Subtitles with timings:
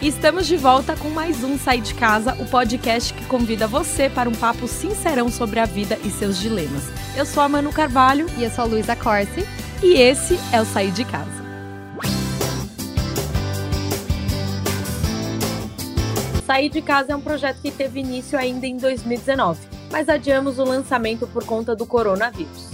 [0.00, 4.08] E estamos de volta com mais um Sair de Casa, o podcast que convida você
[4.08, 6.84] para um papo sincerão sobre a vida e seus dilemas.
[7.16, 8.26] Eu sou a Manu Carvalho.
[8.38, 9.44] E eu sou a Luísa Corsi.
[9.82, 11.44] E esse é o Sair de Casa.
[16.46, 19.58] Sair de Casa é um projeto que teve início ainda em 2019,
[19.90, 22.70] mas adiamos o lançamento por conta do coronavírus.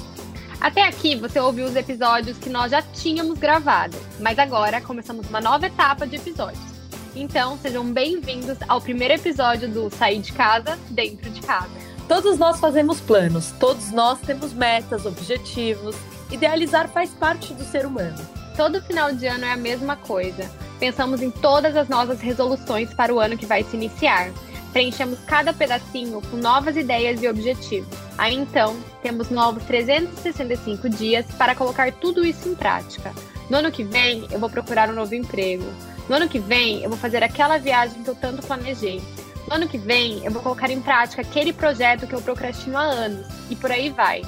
[0.60, 5.40] Até aqui você ouviu os episódios que nós já tínhamos gravado, mas agora começamos uma
[5.40, 6.73] nova etapa de episódios.
[7.16, 11.70] Então, sejam bem-vindos ao primeiro episódio do Sair de Casa, Dentro de Casa.
[12.08, 15.94] Todos nós fazemos planos, todos nós temos metas, objetivos.
[16.32, 18.18] Idealizar faz parte do ser humano.
[18.56, 20.50] Todo final de ano é a mesma coisa.
[20.80, 24.32] Pensamos em todas as nossas resoluções para o ano que vai se iniciar.
[24.72, 27.96] Preenchemos cada pedacinho com novas ideias e objetivos.
[28.18, 33.12] Aí então, temos novos 365 dias para colocar tudo isso em prática.
[33.48, 35.64] No ano que vem, eu vou procurar um novo emprego.
[36.08, 39.00] No ano que vem, eu vou fazer aquela viagem que eu tanto planejei.
[39.48, 42.82] No ano que vem, eu vou colocar em prática aquele projeto que eu procrastino há
[42.82, 43.26] anos.
[43.50, 44.22] E por aí vai.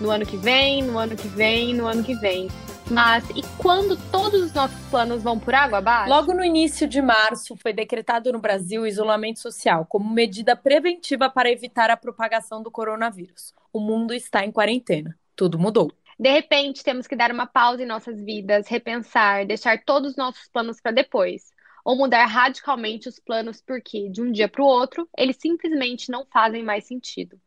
[0.00, 2.48] No ano que vem, no ano que vem, no ano que vem.
[2.90, 6.10] Mas e quando todos os nossos planos vão por água abaixo?
[6.10, 11.30] Logo no início de março, foi decretado no Brasil o isolamento social como medida preventiva
[11.30, 13.54] para evitar a propagação do coronavírus.
[13.72, 15.16] O mundo está em quarentena.
[15.36, 15.92] Tudo mudou.
[16.20, 20.46] De repente, temos que dar uma pausa em nossas vidas, repensar, deixar todos os nossos
[20.48, 21.50] planos para depois.
[21.82, 26.26] Ou mudar radicalmente os planos porque, de um dia para o outro, eles simplesmente não
[26.30, 27.40] fazem mais sentido.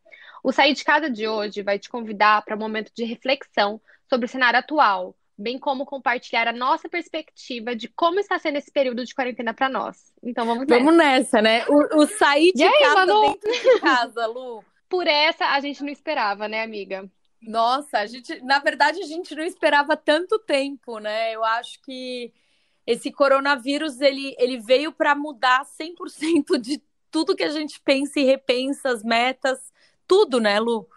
[0.44, 4.26] O Sair de Casa de hoje vai te convidar para um momento de reflexão sobre
[4.26, 9.06] o cenário atual, bem como compartilhar a nossa perspectiva de como está sendo esse período
[9.06, 10.12] de quarentena para nós.
[10.24, 10.84] Então vamos nessa.
[10.84, 11.64] Vamos nessa, né?
[11.68, 13.22] O, o sair de aí, casa Manu?
[13.22, 14.66] dentro de casa, Lu.
[14.90, 17.08] Por essa a gente não esperava, né, amiga?
[17.46, 21.34] Nossa, a gente, na verdade, a gente não esperava tanto tempo, né?
[21.36, 22.34] Eu acho que
[22.86, 28.24] esse coronavírus ele, ele veio para mudar 100% de tudo que a gente pensa e
[28.24, 29.60] repensa, as metas,
[30.08, 30.88] tudo, né, Lu?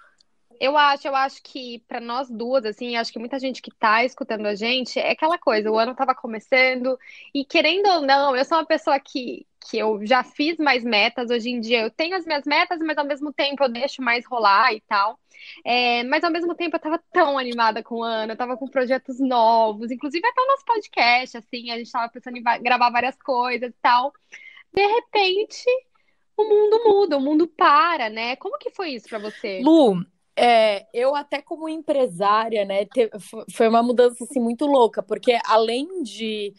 [0.60, 4.04] Eu acho, eu acho que para nós duas, assim, acho que muita gente que tá
[4.04, 6.98] escutando a gente, é aquela coisa, o ano tava começando,
[7.34, 11.30] e querendo ou não, eu sou uma pessoa que, que eu já fiz mais metas,
[11.30, 14.24] hoje em dia eu tenho as minhas metas, mas ao mesmo tempo eu deixo mais
[14.26, 15.18] rolar e tal.
[15.64, 18.68] É, mas ao mesmo tempo eu tava tão animada com o ano, eu tava com
[18.68, 23.16] projetos novos, inclusive até o nosso podcast, assim, a gente tava pensando em gravar várias
[23.16, 24.12] coisas e tal.
[24.72, 25.64] De repente,
[26.36, 28.36] o mundo muda, o mundo para, né?
[28.36, 29.60] Como que foi isso para você?
[29.62, 30.04] Lu,
[30.36, 33.10] é, eu até como empresária, né, te,
[33.52, 36.54] foi uma mudança assim muito louca, porque além de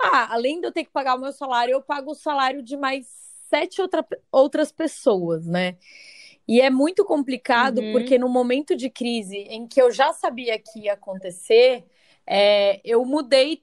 [0.00, 2.76] ah, além de eu ter que pagar o meu salário, eu pago o salário de
[2.76, 3.06] mais
[3.48, 5.76] sete outra, outras pessoas, né?
[6.46, 7.92] E é muito complicado uhum.
[7.92, 11.84] porque no momento de crise em que eu já sabia que ia acontecer,
[12.26, 13.60] é, eu mudei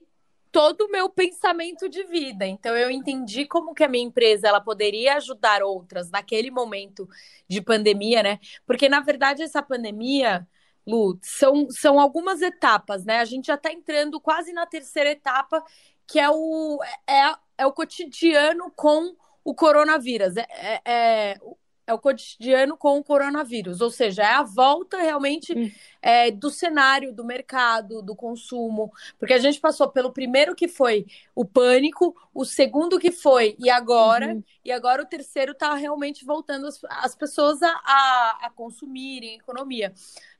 [0.56, 2.48] todo o meu pensamento de vida.
[2.48, 7.10] Então eu entendi como que a minha empresa ela poderia ajudar outras naquele momento
[7.46, 8.40] de pandemia, né?
[8.66, 10.48] Porque na verdade essa pandemia,
[10.88, 13.20] Lu, são, são algumas etapas, né?
[13.20, 15.62] A gente já está entrando quase na terceira etapa,
[16.08, 19.14] que é o, é, é o cotidiano com
[19.44, 20.38] o coronavírus.
[20.38, 21.38] É, é, é
[21.88, 25.72] é o cotidiano com o coronavírus, ou seja, é a volta realmente hum.
[26.02, 31.06] é, do cenário, do mercado, do consumo, porque a gente passou pelo primeiro que foi
[31.36, 34.44] o pânico, o segundo que foi e agora, uhum.
[34.64, 39.94] e agora o terceiro está realmente voltando as, as pessoas a, a, a consumirem economia.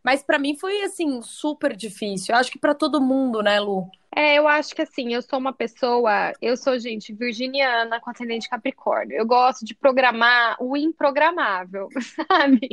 [0.04, 2.34] Mas para mim foi assim super difícil.
[2.34, 3.90] Eu acho que para todo mundo, né, Lu?
[4.18, 8.48] É, eu acho que assim, eu sou uma pessoa, eu sou, gente, virginiana com ascendente
[8.48, 9.18] Capricórnio.
[9.18, 11.90] Eu gosto de programar o improgramável,
[12.30, 12.70] sabe?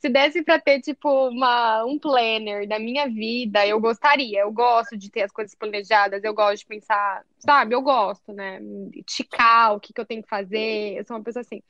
[0.00, 4.40] Se desse para ter, tipo, uma, um planner da minha vida, eu gostaria.
[4.40, 7.74] Eu gosto de ter as coisas planejadas, eu gosto de pensar, sabe?
[7.74, 8.58] Eu gosto, né?
[9.04, 10.96] Ticar o que, que eu tenho que fazer.
[10.96, 11.62] Eu sou uma pessoa assim.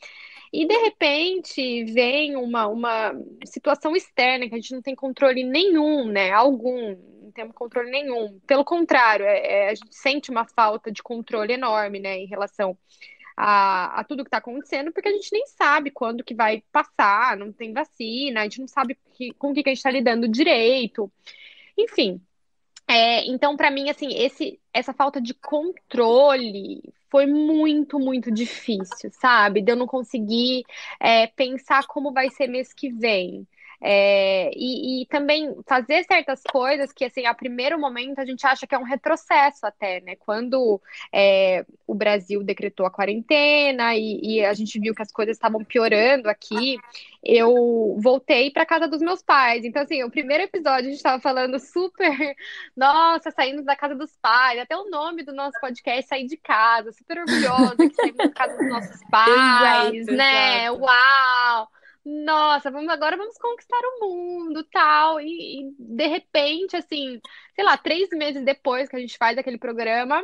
[0.52, 3.12] E de repente vem uma, uma
[3.44, 6.30] situação externa que a gente não tem controle nenhum, né?
[6.30, 8.38] Algum, não temos controle nenhum.
[8.46, 12.76] Pelo contrário, é, é, a gente sente uma falta de controle enorme, né, em relação
[13.36, 17.36] a, a tudo que está acontecendo, porque a gente nem sabe quando que vai passar,
[17.36, 19.90] não tem vacina, a gente não sabe que, com o que, que a gente está
[19.90, 21.12] lidando direito.
[21.76, 22.20] Enfim,
[22.88, 29.60] é, então, para mim, assim, esse, essa falta de controle foi muito, muito difícil, sabe?
[29.62, 30.64] De eu não conseguir
[31.00, 33.46] é, pensar como vai ser mês que vem.
[33.80, 38.66] É, e, e, também fazer certas coisas que, assim, a primeiro momento a gente acha
[38.66, 40.16] que é um retrocesso até, né?
[40.16, 40.80] Quando
[41.12, 45.62] é, o Brasil decretou a quarentena e, e, a gente viu que as coisas estavam
[45.64, 46.78] piorando aqui,
[47.22, 49.64] eu voltei para casa dos meus pais.
[49.64, 52.10] Então, assim, o primeiro episódio a gente estava falando super,
[52.76, 56.92] nossa, saindo da casa dos pais, até o nome do nosso podcast, Sair de Casa,
[56.92, 60.64] super orgulhosa que saímos da casa dos nossos pais, exato, né?
[60.64, 60.82] Exato.
[60.82, 61.75] Uau!
[62.06, 65.20] Nossa, vamos agora vamos conquistar o mundo, tal.
[65.20, 67.20] E, e, de repente, assim,
[67.54, 70.22] sei lá, três meses depois que a gente faz aquele programa,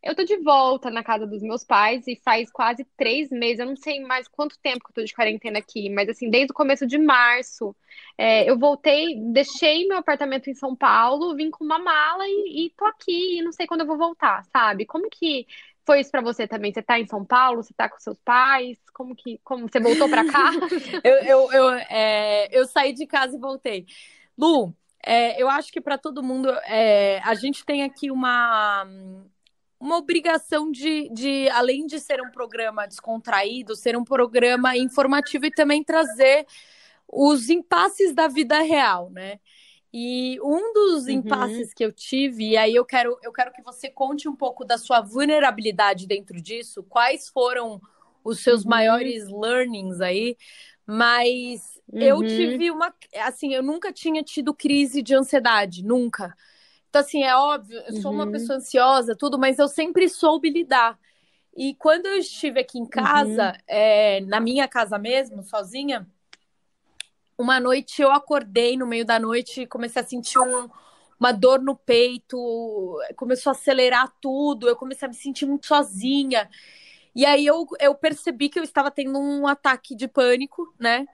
[0.00, 3.66] eu tô de volta na casa dos meus pais e faz quase três meses, eu
[3.66, 6.54] não sei mais quanto tempo que eu tô de quarentena aqui, mas assim, desde o
[6.54, 7.74] começo de março,
[8.16, 12.70] é, eu voltei, deixei meu apartamento em São Paulo, vim com uma mala e, e
[12.76, 14.86] tô aqui e não sei quando eu vou voltar, sabe?
[14.86, 15.46] Como que
[15.84, 16.72] foi isso para você também?
[16.72, 17.62] Você tá em São Paulo?
[17.62, 18.78] Você tá com seus pais?
[18.92, 20.50] Como que como você voltou para cá?
[21.04, 23.86] eu, eu, eu, é, eu saí de casa e voltei.
[24.36, 28.86] Lu, é, eu acho que para todo mundo é, a gente tem aqui uma
[29.78, 35.50] uma obrigação de, de, além de ser um programa descontraído, ser um programa informativo e
[35.50, 36.46] também trazer
[37.06, 39.38] os impasses da vida real, né?
[39.96, 41.10] E um dos uhum.
[41.12, 44.64] impasses que eu tive, e aí eu quero, eu quero que você conte um pouco
[44.64, 47.80] da sua vulnerabilidade dentro disso, quais foram
[48.24, 48.70] os seus uhum.
[48.70, 50.36] maiores learnings aí,
[50.84, 52.00] mas uhum.
[52.00, 52.92] eu tive uma,
[53.22, 56.34] assim, eu nunca tinha tido crise de ansiedade, nunca.
[56.90, 58.32] Então, assim, é óbvio, eu sou uma uhum.
[58.32, 60.98] pessoa ansiosa, tudo, mas eu sempre soube lidar.
[61.56, 63.58] E quando eu estive aqui em casa, uhum.
[63.68, 66.04] é, na minha casa mesmo, sozinha,
[67.38, 70.68] uma noite eu acordei no meio da noite e comecei a sentir um,
[71.18, 76.48] uma dor no peito, começou a acelerar tudo, eu comecei a me sentir muito sozinha.
[77.14, 81.06] E aí eu, eu percebi que eu estava tendo um ataque de pânico, né?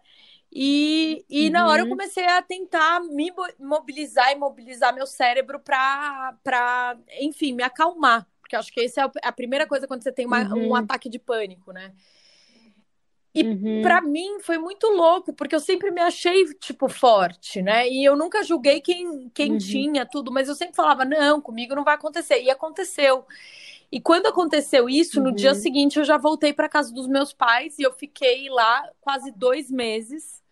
[0.52, 1.52] E, e uhum.
[1.52, 1.90] na hora eu uhum.
[1.90, 8.26] comecei a tentar me mobilizar e mobilizar meu cérebro para, enfim, me acalmar.
[8.40, 10.70] Porque acho que essa é a primeira coisa quando você tem uma, uhum.
[10.70, 11.92] um ataque de pânico, né?
[13.32, 13.82] E uhum.
[13.82, 17.88] para mim foi muito louco, porque eu sempre me achei, tipo, forte, né?
[17.88, 19.58] E eu nunca julguei quem, quem uhum.
[19.58, 22.42] tinha tudo, mas eu sempre falava, não, comigo não vai acontecer.
[22.42, 23.24] E aconteceu.
[23.92, 25.26] E quando aconteceu isso, uhum.
[25.26, 25.60] no dia uhum.
[25.60, 29.70] seguinte eu já voltei para casa dos meus pais e eu fiquei lá quase dois
[29.70, 30.42] meses.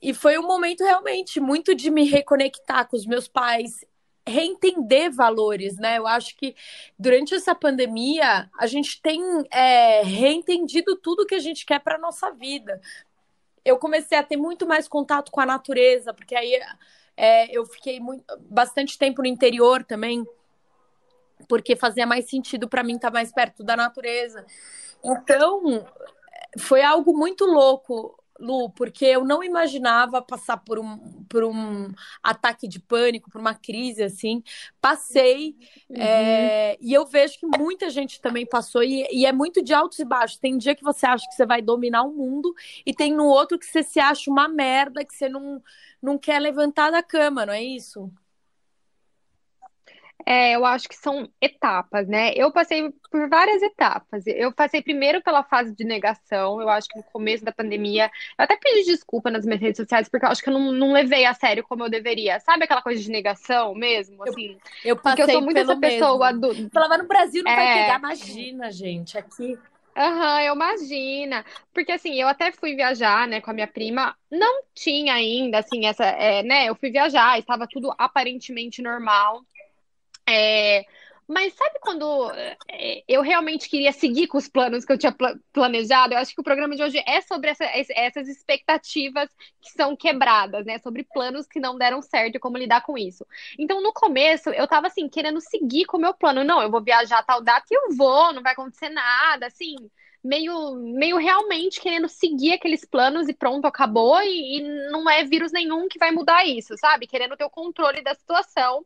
[0.00, 3.84] E foi um momento realmente muito de me reconectar com os meus pais
[4.26, 5.98] reentender valores, né?
[5.98, 6.54] Eu acho que
[6.98, 12.30] durante essa pandemia a gente tem é, reentendido tudo que a gente quer para nossa
[12.32, 12.80] vida.
[13.64, 16.60] Eu comecei a ter muito mais contato com a natureza, porque aí
[17.16, 20.26] é, eu fiquei muito, bastante tempo no interior também,
[21.48, 24.44] porque fazia mais sentido para mim estar mais perto da natureza.
[25.04, 25.86] Então,
[26.58, 31.92] foi algo muito louco Lu, porque eu não imaginava passar por um, por um
[32.22, 34.42] ataque de pânico, por uma crise assim.
[34.80, 35.56] Passei,
[35.88, 35.96] uhum.
[35.96, 39.98] é, e eu vejo que muita gente também passou, e, e, é muito de altos
[39.98, 40.38] e baixos.
[40.38, 42.54] Tem dia que você acha que você vai dominar o mundo,
[42.84, 45.62] e tem no outro que você se acha uma merda, que você não,
[46.02, 48.10] não quer levantar da cama, não é isso?
[50.28, 52.32] É, eu acho que são etapas, né?
[52.34, 54.26] Eu passei por várias etapas.
[54.26, 56.60] Eu passei primeiro pela fase de negação.
[56.60, 60.08] Eu acho que no começo da pandemia, eu até pedi desculpa nas minhas redes sociais,
[60.08, 62.40] porque eu acho que eu não, não levei a sério como eu deveria.
[62.40, 64.20] Sabe aquela coisa de negação mesmo?
[64.24, 66.70] Assim, eu, eu passei porque eu sou muito essa pessoa do.
[66.70, 67.54] Falava no Brasil não é...
[67.54, 69.56] vai pegar, imagina, gente, aqui.
[69.96, 71.44] Aham, uhum, eu imagina.
[71.72, 74.14] Porque assim, eu até fui viajar, né, com a minha prima.
[74.28, 76.66] Não tinha ainda, assim, essa, é, né?
[76.66, 79.42] Eu fui viajar, estava tudo aparentemente normal.
[80.28, 80.84] É,
[81.28, 82.30] mas sabe quando
[82.68, 85.14] é, eu realmente queria seguir com os planos que eu tinha
[85.52, 86.14] planejado?
[86.14, 89.28] Eu acho que o programa de hoje é sobre essa, essas expectativas
[89.60, 90.78] que são quebradas, né?
[90.78, 93.26] Sobre planos que não deram certo e como lidar com isso.
[93.58, 96.44] Então, no começo, eu tava assim, querendo seguir com o meu plano.
[96.44, 99.76] Não, eu vou viajar tal data e eu vou, não vai acontecer nada, assim
[100.26, 105.52] meio, meio realmente querendo seguir aqueles planos e pronto, acabou, e, e, não é vírus
[105.52, 107.06] nenhum que vai mudar isso, sabe?
[107.06, 108.84] Querendo ter o controle da situação.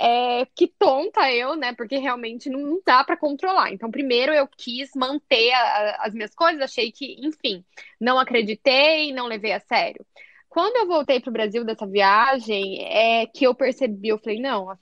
[0.00, 1.72] É, que tonta eu, né?
[1.74, 3.72] Porque realmente não dá para controlar.
[3.72, 7.64] Então, primeiro eu quis manter a, as minhas coisas, achei que, enfim,
[8.00, 10.04] não acreditei, não levei a sério.
[10.48, 14.76] Quando eu voltei para o Brasil dessa viagem, é que eu percebi, eu falei, não,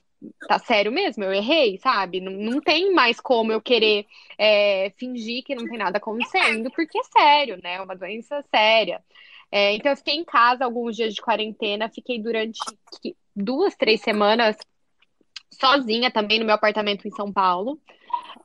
[0.47, 2.19] tá sério mesmo, eu errei, sabe?
[2.19, 4.05] Não, não tem mais como eu querer
[4.37, 7.75] é, fingir que não tem nada acontecendo, porque é sério, né?
[7.75, 9.01] É uma doença séria.
[9.51, 12.59] É, então eu fiquei em casa alguns dias de quarentena, fiquei durante
[13.35, 14.57] duas, três semanas
[15.51, 17.79] sozinha também no meu apartamento em São Paulo.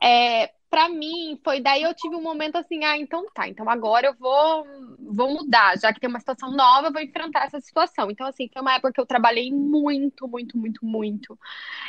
[0.01, 4.07] É, para mim foi daí eu tive um momento assim, ah, então tá, então agora
[4.07, 4.65] eu vou
[4.99, 8.11] vou mudar, já que tem uma situação nova, eu vou enfrentar essa situação.
[8.11, 11.39] Então assim, foi uma época que eu trabalhei muito, muito, muito, muito.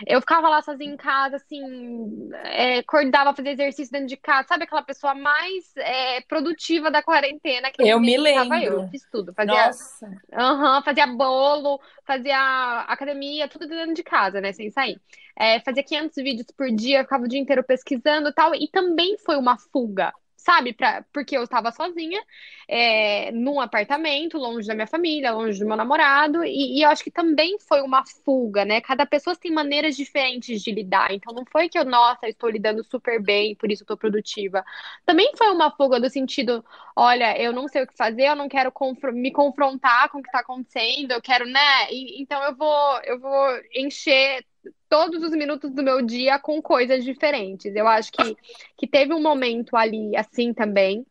[0.07, 4.65] Eu ficava lá sozinha em casa, assim, é, acordava, fazia exercício dentro de casa, sabe
[4.65, 8.83] aquela pessoa mais é, produtiva da quarentena que eu me lembro.
[8.83, 10.07] Eu fiz tudo, fazia, Nossa.
[10.07, 15.01] Uhum, fazia bolo, fazia academia, tudo dentro de casa, né, sem sair
[15.39, 19.17] é, fazia 500 vídeos por dia, ficava o dia inteiro pesquisando e tal, e também
[19.19, 20.73] foi uma fuga, sabe?
[20.73, 22.21] Pra, porque eu estava sozinha,
[22.67, 27.05] é, num apartamento, longe da minha família, longe do meu namorado, e, e, eu acho
[27.05, 28.81] que também foi uma fuga, né?
[28.81, 32.83] Cada pessoa tem maneiras diferentes de lidar, então não foi que eu, nossa, estou lidando
[32.83, 34.65] super bem, por isso estou produtiva.
[35.07, 36.65] Também foi uma fuga do sentido,
[36.97, 38.73] olha, eu não sei o que fazer, eu não quero
[39.13, 41.91] me confrontar com o que está acontecendo, eu quero, né?
[41.93, 44.45] E, então eu vou, eu vou encher
[44.89, 47.75] todos os minutos do meu dia com coisas diferentes.
[47.75, 48.37] Eu acho que,
[48.77, 51.07] que teve um momento ali assim também.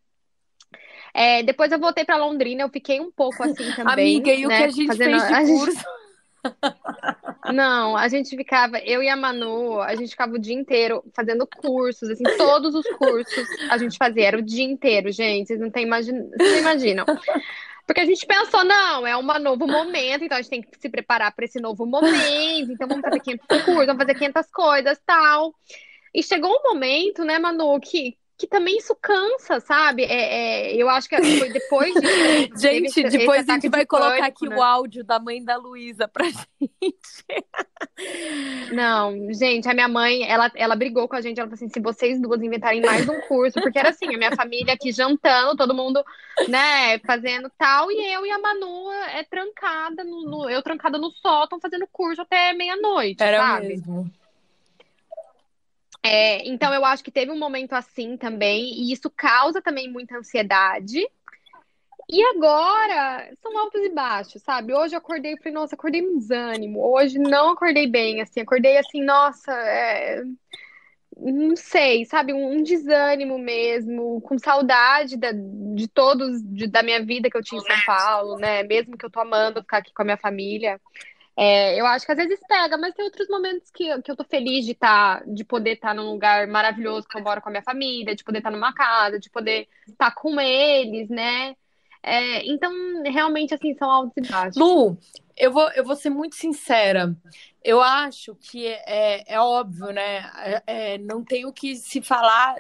[1.14, 3.94] É, depois eu voltei para Londrina, eu fiquei um pouco assim também.
[3.94, 5.20] Amiga, e o né, que a gente fazendo...
[5.20, 5.86] fez de curso?
[7.54, 11.48] Não, a gente ficava, eu e a Manu, a gente ficava o dia inteiro fazendo
[11.48, 15.70] cursos, assim, todos os cursos a gente fazia, era o dia inteiro, gente, vocês não,
[15.70, 17.06] tem imagina, vocês não imaginam.
[17.88, 20.90] Porque a gente pensou, não, é um novo momento, então a gente tem que se
[20.90, 22.70] preparar para esse novo momento.
[22.74, 25.56] Então vamos fazer 500 cursos, vamos fazer 500 coisas, tal.
[26.14, 30.04] E chegou um momento, né, Manu, que, que também isso cansa, sabe?
[30.04, 32.02] É, é, eu acho que foi depois de.
[32.62, 34.56] gente, esse, depois esse a gente vai colocar pânico, aqui né?
[34.56, 37.26] o áudio da mãe da Luísa pra gente.
[38.72, 41.40] Não, gente, a minha mãe, ela, ela brigou com a gente.
[41.40, 44.36] Ela falou assim: se vocês duas inventarem mais um curso, porque era assim, a minha
[44.36, 46.04] família aqui jantando, todo mundo,
[46.48, 51.10] né, fazendo tal, e eu e a Manu é trancada, no, no eu trancada no
[51.10, 53.18] sótão, fazendo curso até meia-noite.
[53.18, 53.68] Sabe?
[53.68, 54.12] mesmo.
[56.04, 60.18] É, então eu acho que teve um momento assim também, e isso causa também muita
[60.18, 61.06] ansiedade.
[62.10, 64.74] E agora são altos e baixos, sabe?
[64.74, 66.80] Hoje eu acordei e falei, nossa, acordei um desânimo.
[66.82, 70.24] Hoje não acordei bem, assim, acordei assim, nossa, é...
[71.18, 72.34] não sei, sabe?
[72.34, 77.44] Um, um, desânimo mesmo, com saudade da, de todos de, da minha vida que eu
[77.44, 78.64] tinha em São Paulo, né?
[78.64, 80.80] Mesmo que eu tô amando ficar aqui com a minha família.
[81.40, 84.24] É, eu acho que às vezes pega, mas tem outros momentos que, que eu tô
[84.24, 87.50] feliz de estar, tá, de poder estar tá num lugar maravilhoso que eu moro com
[87.50, 91.08] a minha família, de poder estar tá numa casa, de poder estar tá com eles,
[91.10, 91.56] né?
[92.02, 92.72] É, então,
[93.04, 94.58] realmente, assim, são altos e baixos.
[94.58, 94.98] Lu,
[95.36, 97.16] eu vou, eu vou ser muito sincera.
[97.64, 100.32] Eu acho que é, é, é óbvio, né?
[100.66, 102.56] É, é não tem o que se falar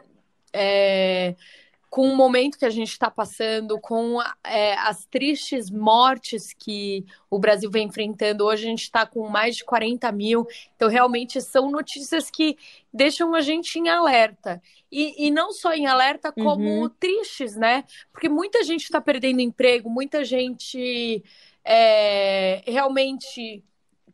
[1.89, 7.39] com o momento que a gente está passando, com é, as tristes mortes que o
[7.39, 8.45] Brasil vem enfrentando.
[8.45, 12.57] Hoje a gente está com mais de 40 mil, então realmente são notícias que
[12.93, 14.61] deixam a gente em alerta.
[14.91, 16.89] E, e não só em alerta, como uhum.
[16.89, 17.83] tristes, né?
[18.11, 21.23] Porque muita gente está perdendo emprego, muita gente
[21.63, 23.63] é, realmente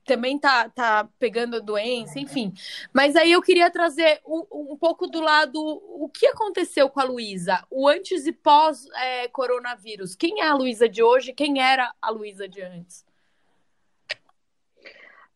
[0.06, 2.54] também tá, tá pegando a doença, enfim.
[2.94, 7.04] Mas aí eu queria trazer um, um pouco do lado o que aconteceu com a
[7.04, 10.16] Luísa, o antes e pós é, coronavírus.
[10.16, 11.34] Quem é a Luísa de hoje?
[11.34, 13.03] Quem era a Luísa de antes?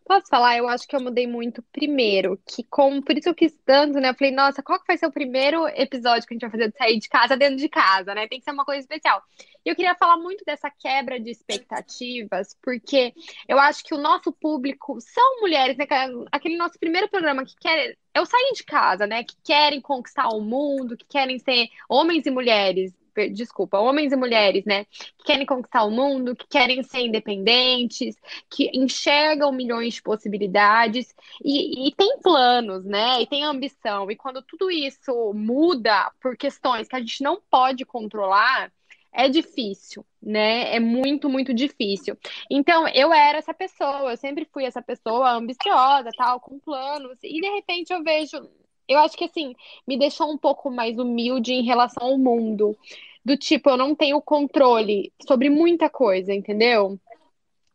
[0.07, 0.57] Posso falar?
[0.57, 4.11] Eu acho que eu mudei muito primeiro, que como, por isso eu quis tanto, né?
[4.11, 6.71] Eu falei, nossa, qual que vai ser o primeiro episódio que a gente vai fazer
[6.71, 8.25] de sair de casa dentro de casa, né?
[8.25, 9.21] Tem que ser uma coisa especial.
[9.65, 13.13] E eu queria falar muito dessa quebra de expectativas, porque
[13.49, 15.85] eu acho que o nosso público são mulheres, né?
[16.31, 19.25] Aquele nosso primeiro programa que quer é o sair de casa, né?
[19.25, 22.93] Que querem conquistar o mundo, que querem ser homens e mulheres
[23.29, 24.85] desculpa, homens e mulheres, né,
[25.17, 28.15] que querem conquistar o mundo, que querem ser independentes,
[28.49, 34.09] que enxergam milhões de possibilidades e, e tem planos, né, e tem ambição.
[34.11, 38.71] E quando tudo isso muda por questões que a gente não pode controlar,
[39.17, 40.75] é difícil, né?
[40.75, 42.15] É muito, muito difícil.
[42.51, 47.41] Então, eu era essa pessoa, eu sempre fui essa pessoa ambiciosa, tal, com planos, e
[47.41, 48.37] de repente eu vejo,
[48.87, 49.55] eu acho que assim,
[49.87, 52.77] me deixou um pouco mais humilde em relação ao mundo.
[53.23, 56.97] Do tipo, eu não tenho controle sobre muita coisa, entendeu?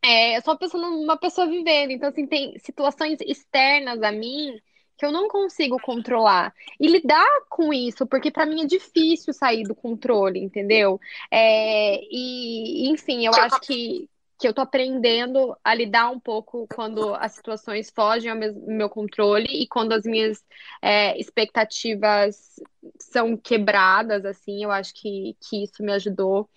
[0.03, 4.59] É, eu sou uma uma pessoa vivendo, então assim, tem situações externas a mim
[4.97, 6.53] que eu não consigo controlar.
[6.79, 10.99] E lidar com isso, porque para mim é difícil sair do controle, entendeu?
[11.31, 14.09] É, e, enfim, eu acho que,
[14.43, 19.47] que eu tô aprendendo a lidar um pouco quando as situações fogem ao meu, controle
[19.49, 20.43] e quando as minhas
[20.81, 22.59] é, expectativas
[22.99, 26.49] são quebradas, assim, eu acho que, que isso me ajudou.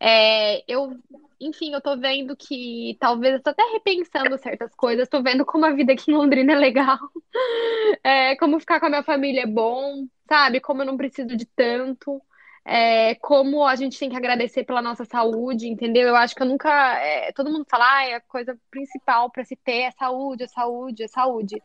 [0.00, 0.98] É, eu,
[1.38, 5.66] enfim, eu tô vendo que talvez eu tô até repensando certas coisas, tô vendo como
[5.66, 6.98] a vida aqui em Londrina é legal,
[8.02, 10.60] é, como ficar com a minha família é bom, sabe?
[10.60, 12.22] Como eu não preciso de tanto
[12.66, 16.08] é, como a gente tem que agradecer pela nossa saúde, entendeu?
[16.08, 16.70] Eu acho que eu nunca.
[16.98, 21.02] É, todo mundo fala, ah, a coisa principal para se ter é saúde, é saúde,
[21.02, 21.62] é saúde.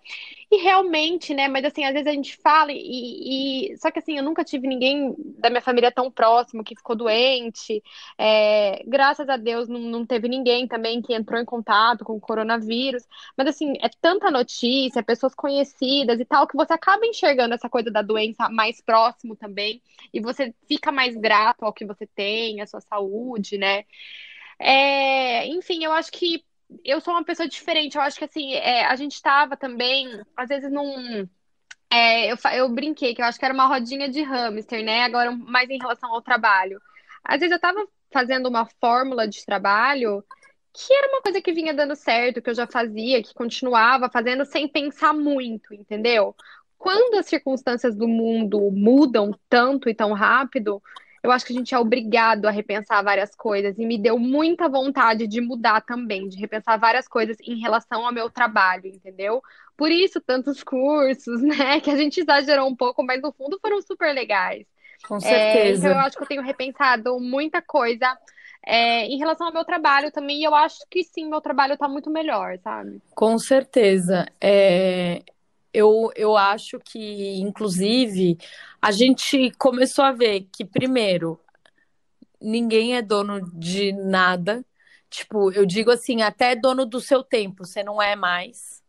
[0.51, 1.47] E realmente, né?
[1.47, 3.77] Mas assim, às vezes a gente fala e, e...
[3.77, 7.81] Só que assim, eu nunca tive ninguém da minha família tão próximo que ficou doente.
[8.17, 12.19] É, graças a Deus não, não teve ninguém também que entrou em contato com o
[12.19, 13.03] coronavírus.
[13.37, 17.89] Mas assim, é tanta notícia, pessoas conhecidas e tal, que você acaba enxergando essa coisa
[17.89, 19.81] da doença mais próximo também.
[20.13, 23.85] E você fica fica mais grato ao que você tem, à sua saúde, né?
[24.59, 26.43] É, enfim, eu acho que
[26.83, 27.95] eu sou uma pessoa diferente.
[27.95, 31.27] Eu acho que assim, é, a gente estava também, às vezes, num.
[31.91, 35.03] É, eu, eu brinquei que eu acho que era uma rodinha de hamster, né?
[35.03, 36.81] Agora, mais em relação ao trabalho.
[37.23, 40.23] Às vezes eu estava fazendo uma fórmula de trabalho
[40.73, 44.45] que era uma coisa que vinha dando certo, que eu já fazia, que continuava fazendo
[44.45, 46.35] sem pensar muito, entendeu?
[46.79, 50.81] Quando as circunstâncias do mundo mudam tanto e tão rápido,
[51.21, 54.69] eu acho que a gente é obrigado a repensar várias coisas e me deu muita
[54.69, 59.43] vontade de mudar também, de repensar várias coisas em relação ao meu trabalho, entendeu?
[59.75, 61.81] Por isso, tantos cursos, né?
[61.81, 64.65] Que a gente exagerou um pouco, mas no fundo foram super legais.
[65.05, 65.37] Com certeza.
[65.37, 68.17] É, então, eu acho que eu tenho repensado muita coisa
[68.65, 72.09] é, em relação ao meu trabalho também, eu acho que sim, meu trabalho está muito
[72.09, 73.01] melhor, sabe?
[73.15, 74.25] Com certeza.
[74.39, 75.21] É,
[75.73, 78.37] eu, eu acho que, inclusive,
[78.81, 81.39] a gente começou a ver que, primeiro,
[82.41, 84.65] ninguém é dono de nada.
[85.09, 88.79] Tipo, eu digo assim, até dono do seu tempo, você não é mais.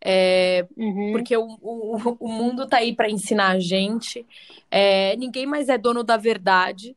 [0.00, 1.12] É, uhum.
[1.12, 4.26] Porque o, o, o mundo tá aí para ensinar a gente.
[4.70, 6.96] É, ninguém mais é dono da verdade,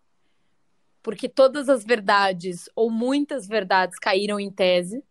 [1.02, 5.04] porque todas as verdades, ou muitas verdades, caíram em tese.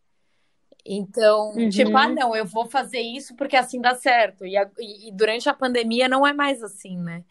[0.85, 1.69] Então, uhum.
[1.69, 4.47] tipo, ah, não, eu vou fazer isso porque assim dá certo.
[4.47, 7.25] E, a, e, durante a pandemia não é mais assim, né?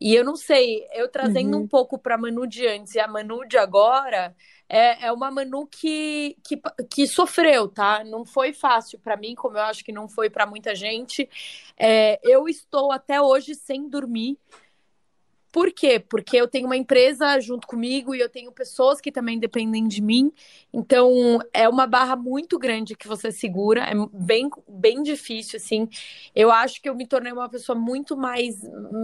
[0.00, 1.62] E eu não sei, eu trazendo uhum.
[1.62, 4.34] um pouco para Manu de antes e a Manu de agora,
[4.68, 8.02] é, é uma Manu que, que, que sofreu, tá?
[8.02, 11.28] Não foi fácil para mim, como eu acho que não foi para muita gente.
[11.78, 14.36] É, eu estou até hoje sem dormir
[15.54, 16.00] por quê?
[16.00, 20.02] Porque eu tenho uma empresa junto comigo e eu tenho pessoas que também dependem de
[20.02, 20.32] mim.
[20.72, 25.88] Então, é uma barra muito grande que você segura, é bem, bem difícil, assim.
[26.34, 28.56] Eu acho que eu me tornei uma pessoa muito mais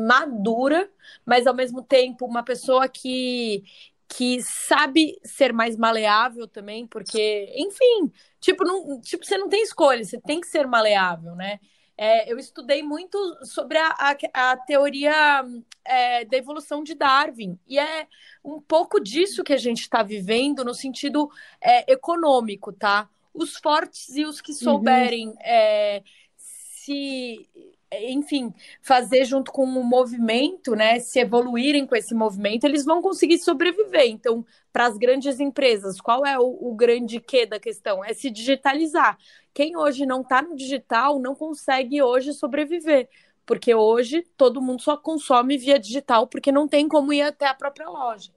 [0.08, 0.90] madura,
[1.24, 3.62] mas ao mesmo tempo uma pessoa que,
[4.08, 8.10] que sabe ser mais maleável também, porque, enfim,
[8.40, 11.60] tipo, não, tipo, você não tem escolha, você tem que ser maleável, né?
[12.02, 15.44] É, eu estudei muito sobre a, a, a teoria
[15.84, 18.06] é, da evolução de Darwin, e é
[18.42, 23.06] um pouco disso que a gente está vivendo no sentido é, econômico, tá?
[23.34, 26.02] Os fortes e os que souberem uhum.
[26.38, 27.46] Se
[27.92, 33.38] enfim, fazer junto com o movimento, né, se evoluírem com esse movimento, eles vão conseguir
[33.38, 34.06] sobreviver.
[34.08, 38.04] Então, para as grandes empresas, qual é o, o grande quê da questão?
[38.04, 39.18] É se digitalizar.
[39.52, 43.08] Quem hoje não está no digital não consegue hoje sobreviver,
[43.44, 47.54] porque hoje todo mundo só consome via digital, porque não tem como ir até a
[47.54, 48.30] própria loja.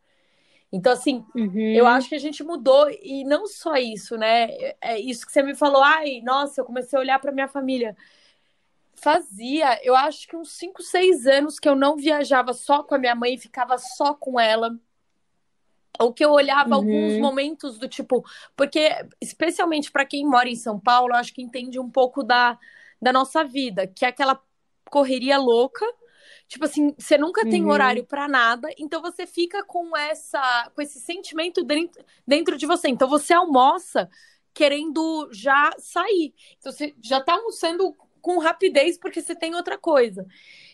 [0.72, 1.76] Então, assim, uhum.
[1.76, 4.50] eu acho que a gente mudou, e não só isso, né?
[4.82, 7.96] É isso que você me falou, ai, nossa, eu comecei a olhar para minha família
[9.04, 12.98] fazia, eu acho que uns 5, 6 anos que eu não viajava só com a
[12.98, 14.80] minha mãe, ficava só com ela.
[16.00, 16.76] Ou que eu olhava uhum.
[16.76, 18.90] alguns momentos do tipo, porque
[19.22, 22.58] especialmente para quem mora em São Paulo, eu acho que entende um pouco da,
[23.00, 24.42] da nossa vida, que é aquela
[24.90, 25.86] correria louca.
[26.48, 27.72] Tipo assim, você nunca tem uhum.
[27.72, 32.88] horário para nada, então você fica com essa com esse sentimento dentro, dentro de você.
[32.88, 34.10] Então você almoça
[34.54, 36.34] querendo já sair.
[36.58, 40.26] Então você já tá almoçando com rapidez porque você tem outra coisa.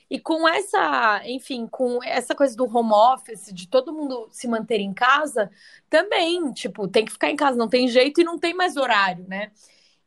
[0.09, 4.79] E com essa, enfim, com essa coisa do home office, de todo mundo se manter
[4.79, 5.51] em casa,
[5.89, 9.27] também, tipo, tem que ficar em casa, não tem jeito e não tem mais horário,
[9.27, 9.51] né?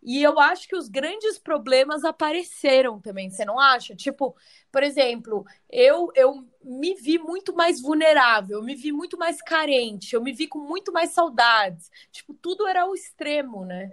[0.03, 3.95] E eu acho que os grandes problemas apareceram também, você não acha?
[3.95, 4.37] Tipo,
[4.73, 10.15] por exemplo, eu, eu me vi muito mais vulnerável, eu me vi muito mais carente,
[10.15, 11.91] eu me vi com muito mais saudades.
[12.11, 13.93] Tipo, tudo era o extremo, né?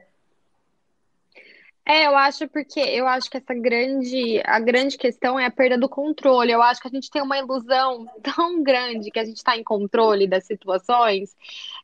[1.90, 5.76] É, eu acho porque eu acho que essa grande, a grande questão é a perda
[5.76, 6.52] do controle.
[6.52, 9.64] Eu acho que a gente tem uma ilusão tão grande que a gente está em
[9.64, 11.36] controle das situações,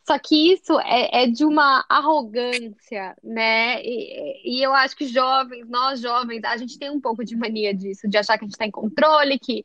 [0.08, 3.82] só que isso é, é de uma arrogância, né?
[3.84, 7.74] E, e, eu acho que jovens, nós jovens, a gente tem um pouco de mania
[7.74, 9.63] disso, de achar que a gente está em controle, que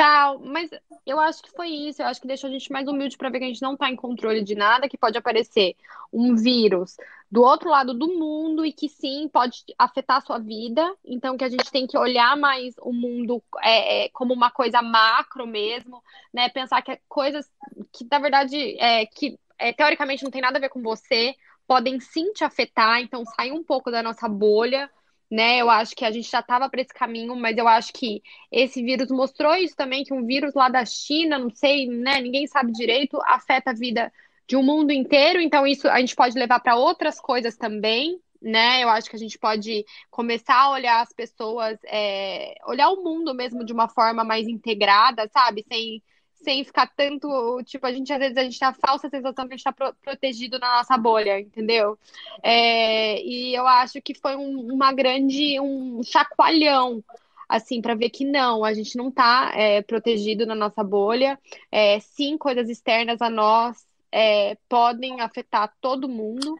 [0.00, 0.38] tal.
[0.38, 0.70] Mas
[1.04, 2.00] eu acho que foi isso.
[2.00, 3.90] Eu acho que deixou a gente mais humilde para ver que a gente não está
[3.90, 5.76] em controle de nada, que pode aparecer
[6.10, 6.96] um vírus
[7.30, 10.90] do outro lado do mundo e que sim pode afetar a sua vida.
[11.04, 14.80] Então que a gente tem que olhar mais o mundo é, é, como uma coisa
[14.80, 16.48] macro mesmo, né?
[16.48, 17.50] Pensar que é coisas
[17.92, 21.36] que na verdade é, que é, teoricamente não tem nada a ver com você
[21.66, 23.00] podem sim te afetar.
[23.00, 24.90] Então sair um pouco da nossa bolha
[25.30, 25.58] né?
[25.58, 28.82] Eu acho que a gente já estava para esse caminho, mas eu acho que esse
[28.82, 32.20] vírus mostrou isso também, que um vírus lá da China, não sei, né?
[32.20, 34.12] Ninguém sabe direito, afeta a vida
[34.48, 35.40] de um mundo inteiro.
[35.40, 38.82] Então isso a gente pode levar para outras coisas também, né?
[38.82, 43.32] Eu acho que a gente pode começar a olhar as pessoas, é, olhar o mundo
[43.34, 45.64] mesmo de uma forma mais integrada, sabe?
[45.68, 46.02] Sem
[46.42, 49.54] sem ficar tanto, tipo, a gente às vezes a gente tem a falsa sensação que
[49.54, 51.98] a gente está pro, protegido na nossa bolha, entendeu?
[52.42, 57.02] É, e eu acho que foi um, uma grande, um chacoalhão,
[57.48, 61.38] assim, para ver que não, a gente não está é, protegido na nossa bolha.
[61.70, 66.58] É, sim, coisas externas a nós é, podem afetar todo mundo,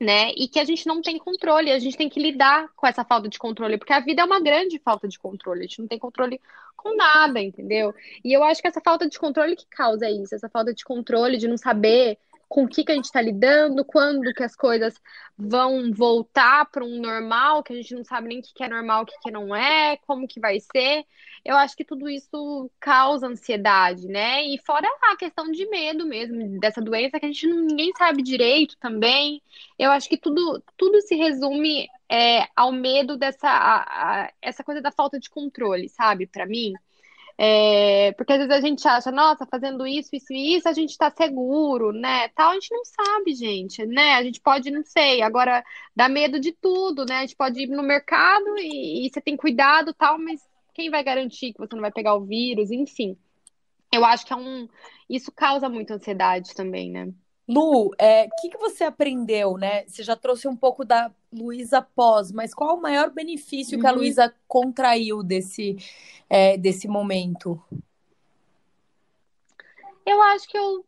[0.00, 0.32] né?
[0.36, 3.28] E que a gente não tem controle, a gente tem que lidar com essa falta
[3.28, 5.98] de controle, porque a vida é uma grande falta de controle, a gente não tem
[5.98, 6.40] controle
[6.76, 7.94] com nada, entendeu?
[8.24, 11.36] E eu acho que essa falta de controle que causa isso, essa falta de controle,
[11.36, 14.94] de não saber com o que, que a gente está lidando, quando que as coisas
[15.36, 18.68] vão voltar para um normal, que a gente não sabe nem o que, que é
[18.68, 21.04] normal, o que, que não é, como que vai ser.
[21.44, 24.44] Eu acho que tudo isso causa ansiedade, né?
[24.44, 28.22] E fora a questão de medo mesmo dessa doença, que a gente não, ninguém sabe
[28.22, 29.42] direito também.
[29.78, 34.80] Eu acho que tudo, tudo se resume é, ao medo dessa a, a, essa coisa
[34.80, 36.26] da falta de controle, sabe?
[36.26, 36.72] Para mim.
[37.40, 40.90] É, porque às vezes a gente acha, nossa, fazendo isso, isso e isso, a gente
[40.90, 42.28] está seguro, né?
[42.30, 44.14] Tal, a gente não sabe, gente, né?
[44.14, 47.18] A gente pode, não sei, agora dá medo de tudo, né?
[47.18, 50.40] A gente pode ir no mercado e, e você tem cuidado, tal, mas
[50.74, 52.70] quem vai garantir que você não vai pegar o vírus?
[52.72, 53.16] Enfim.
[53.92, 54.68] Eu acho que é um.
[55.08, 57.12] Isso causa muita ansiedade também, né?
[57.48, 59.84] Lu, o é, que, que você aprendeu, né?
[59.86, 63.80] Você já trouxe um pouco da Luísa pós, mas qual o maior benefício uhum.
[63.80, 63.96] que a uhum.
[63.96, 65.76] Luísa contraiu desse,
[66.28, 67.60] é, desse momento?
[70.04, 70.84] Eu acho que eu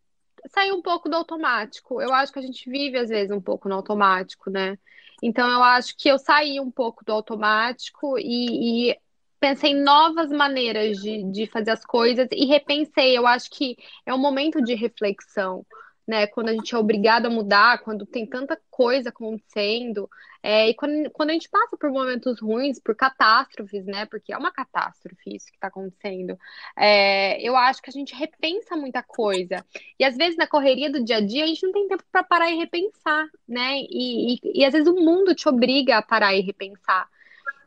[0.51, 2.01] saí um pouco do automático.
[2.01, 4.79] Eu acho que a gente vive, às vezes, um pouco no automático, né?
[5.23, 8.99] Então, eu acho que eu saí um pouco do automático e, e
[9.38, 13.16] pensei em novas maneiras de, de fazer as coisas e repensei.
[13.16, 15.64] Eu acho que é um momento de reflexão
[16.11, 16.27] né?
[16.27, 20.11] Quando a gente é obrigado a mudar, quando tem tanta coisa acontecendo,
[20.42, 24.07] é, e quando, quando a gente passa por momentos ruins, por catástrofes, né?
[24.07, 26.37] Porque é uma catástrofe isso que está acontecendo.
[26.77, 29.64] É, eu acho que a gente repensa muita coisa.
[29.99, 32.25] E às vezes na correria do dia a dia a gente não tem tempo para
[32.25, 33.79] parar e repensar, né?
[33.88, 37.09] E, e, e às vezes o mundo te obriga a parar e repensar.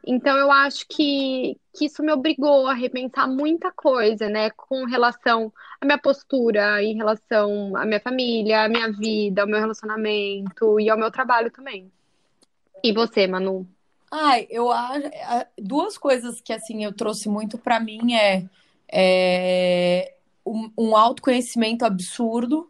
[0.05, 5.51] Então, eu acho que, que isso me obrigou a repensar muita coisa, né, com relação
[5.79, 10.89] à minha postura, em relação à minha família, à minha vida, ao meu relacionamento e
[10.89, 11.89] ao meu trabalho também.
[12.83, 13.65] E você, Manu?
[14.11, 15.09] Ai, eu acho
[15.57, 18.45] duas coisas que assim eu trouxe muito para mim é,
[18.91, 20.13] é
[20.45, 22.69] um, um, autoconhecimento absurdo,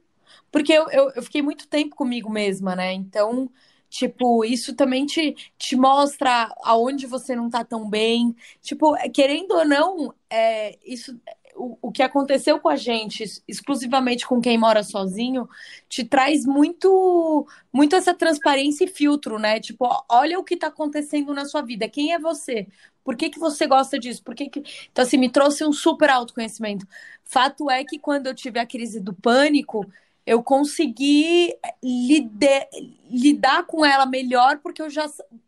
[0.51, 2.93] porque eu, eu, eu fiquei muito tempo comigo mesma, né?
[2.93, 3.49] Então
[3.93, 8.35] Tipo, isso também te, te mostra aonde você não tá tão bem.
[8.59, 11.15] Tipo, querendo ou não, é, isso,
[11.55, 15.47] o, o que aconteceu com a gente, exclusivamente com quem mora sozinho,
[15.87, 19.59] te traz muito, muito essa transparência e filtro, né?
[19.59, 21.87] Tipo, olha o que tá acontecendo na sua vida.
[21.87, 22.67] Quem é você?
[23.03, 24.23] Por que, que você gosta disso?
[24.23, 24.63] Por que, que...
[24.91, 26.87] Então, assim, me trouxe um super autoconhecimento.
[27.23, 29.85] Fato é que quando eu tive a crise do pânico,
[30.25, 32.67] eu consegui lide,
[33.09, 35.05] lidar com ela melhor porque eu já,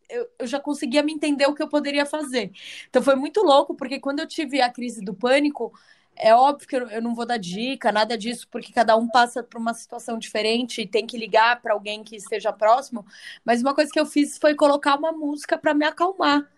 [0.09, 2.51] eu, eu, já conseguia me entender o que eu poderia fazer.
[2.89, 5.73] Então foi muito louco, porque quando eu tive a crise do pânico,
[6.15, 9.43] é óbvio que eu, eu não vou dar dica, nada disso, porque cada um passa
[9.43, 13.05] por uma situação diferente e tem que ligar para alguém que esteja próximo.
[13.43, 16.49] Mas uma coisa que eu fiz foi colocar uma música para me acalmar.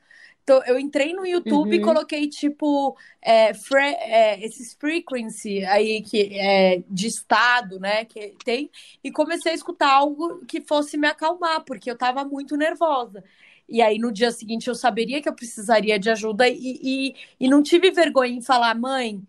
[0.48, 1.74] Então, eu entrei no YouTube uhum.
[1.74, 8.06] e coloquei, tipo, é, fre é, esses frequency aí que é de estado, né?
[8.06, 8.72] Que tem,
[9.04, 13.26] e comecei a escutar algo que fosse me acalmar, porque eu tava muito nervosa.
[13.68, 17.50] E aí, no dia seguinte, eu saberia que eu precisaria de ajuda e, e, e
[17.50, 19.22] não tive vergonha em falar, mãe,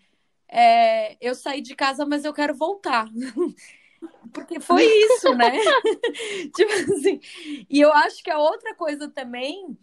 [0.48, 3.08] é, eu saí de casa, mas eu quero voltar.
[4.32, 5.50] Porque foi isso, né?
[6.54, 7.20] tipo assim.
[7.68, 9.76] E eu acho que a outra coisa também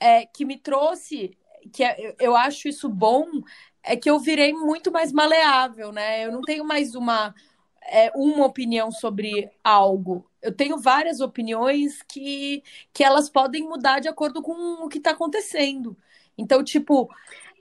[0.00, 1.36] é, que me trouxe,
[1.72, 3.26] que é, eu acho isso bom,
[3.82, 6.24] é que eu virei muito mais maleável, né?
[6.24, 7.34] Eu não tenho mais uma,
[7.82, 10.28] é, uma opinião sobre algo.
[10.42, 14.52] Eu tenho várias opiniões que, que elas podem mudar de acordo com
[14.84, 15.96] o que está acontecendo.
[16.36, 17.10] Então, tipo,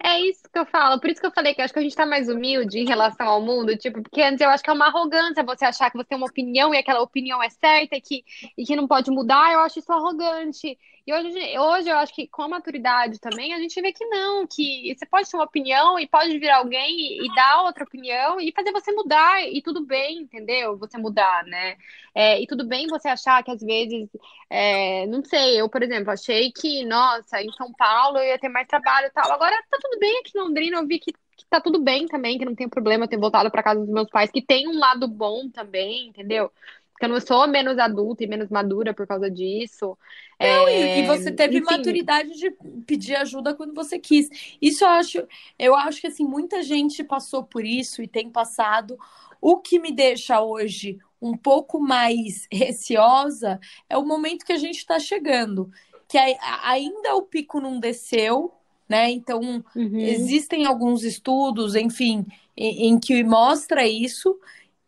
[0.01, 0.99] É isso que eu falo.
[0.99, 2.87] Por isso que eu falei que eu acho que a gente tá mais humilde em
[2.87, 5.97] relação ao mundo, tipo, porque antes eu acho que é uma arrogância você achar que
[5.97, 8.23] você tem uma opinião e aquela opinião é certa e que,
[8.57, 9.51] e que não pode mudar.
[9.51, 10.77] Eu acho isso arrogante.
[11.09, 14.45] E hoje, hoje eu acho que com a maturidade também, a gente vê que não,
[14.45, 18.39] que você pode ter uma opinião e pode vir alguém e, e dar outra opinião
[18.39, 20.77] e fazer você mudar, e tudo bem, entendeu?
[20.77, 21.77] Você mudar, né?
[22.13, 24.07] É, e tudo bem você achar que às vezes,
[24.51, 28.49] é, não sei, eu, por exemplo, achei que, nossa, em São Paulo eu ia ter
[28.49, 29.31] mais trabalho e tal.
[29.31, 32.37] Agora tá tudo bem aqui em Londrina, eu vi que que tá tudo bem também,
[32.37, 35.07] que não tem problema ter voltado para casa dos meus pais, que tem um lado
[35.07, 36.51] bom também, entendeu?
[36.99, 39.97] que eu não sou menos adulta e menos madura por causa disso.
[40.37, 40.99] Não, é...
[40.99, 41.65] e, você teve Enfim.
[41.71, 42.51] maturidade de
[42.85, 44.29] pedir ajuda quando você quis.
[44.61, 48.99] Isso eu acho, eu acho que assim, muita gente passou por isso e tem passado.
[49.39, 54.79] O que me deixa hoje um pouco mais receosa é o momento que a gente
[54.79, 55.71] está chegando.
[56.05, 58.51] Que ainda o pico não desceu,
[58.89, 59.11] né?
[59.11, 59.99] Então, uhum.
[59.99, 62.25] existem alguns estudos, enfim,
[62.57, 64.37] em, em que mostra isso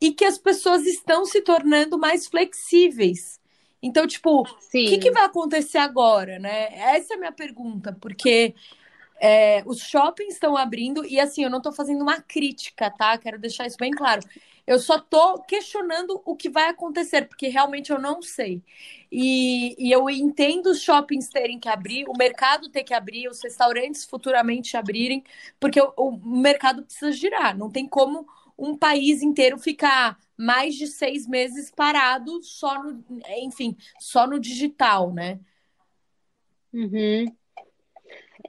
[0.01, 3.39] e que as pessoas estão se tornando mais flexíveis.
[3.81, 6.67] Então, tipo, o que, que, vai acontecer agora, né?
[6.95, 8.53] Essa é a minha pergunta, porque
[9.19, 13.17] é, os shoppings estão abrindo, e assim, eu não estou fazendo uma crítica, tá?
[13.17, 14.21] Quero deixar isso bem claro.
[14.71, 18.63] Eu só estou questionando o que vai acontecer, porque realmente eu não sei.
[19.11, 23.43] E, e, eu entendo os shoppings terem que abrir, o mercado ter que abrir, os
[23.43, 25.25] restaurantes futuramente abrirem,
[25.59, 27.57] porque o, o mercado precisa girar.
[27.57, 28.25] Não tem como
[28.57, 33.03] um país inteiro ficar mais de seis meses parado só no,
[33.39, 35.37] enfim, só no digital, né?
[36.71, 37.25] Uhum.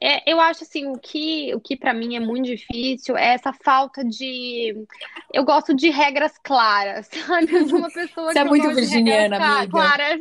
[0.00, 3.52] É, eu acho assim, o que, o que para mim é muito difícil é essa
[3.52, 4.74] falta de.
[5.32, 7.52] Eu gosto de regras claras, sabe?
[7.52, 9.70] Eu sou uma pessoa Você é muito virginiana, amiga.
[9.70, 10.20] claras.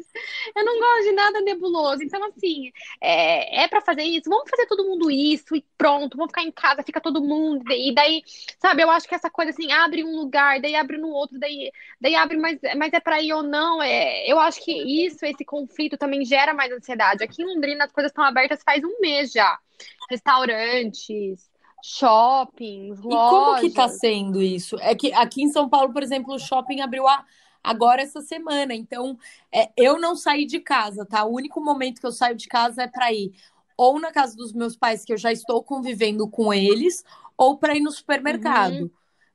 [0.56, 2.04] Eu não gosto de nada nebuloso.
[2.04, 6.32] Então, assim, é, é para fazer isso, vamos fazer todo mundo isso e pronto, vamos
[6.32, 7.64] ficar em casa, fica todo mundo.
[7.72, 8.24] E daí,
[8.60, 11.72] sabe, eu acho que essa coisa assim, abre um lugar, daí abre no outro, daí,
[12.00, 13.82] daí abre, mas, mas é para ir ou não.
[13.82, 17.24] É, eu acho que isso, esse conflito também gera mais ansiedade.
[17.24, 19.61] Aqui em Londrina as coisas estão abertas faz um mês já
[20.10, 21.50] restaurantes,
[21.84, 23.06] shoppings, lojas.
[23.06, 24.78] E como que tá sendo isso?
[24.80, 27.26] É que aqui em São Paulo, por exemplo, o shopping abriu a,
[27.64, 28.74] agora essa semana.
[28.74, 29.18] Então,
[29.52, 31.24] é, eu não saí de casa, tá?
[31.26, 33.34] O único momento que eu saio de casa é para ir
[33.78, 37.04] ou na casa dos meus pais, que eu já estou convivendo com eles,
[37.36, 38.74] ou para ir no supermercado.
[38.74, 38.92] Uhum.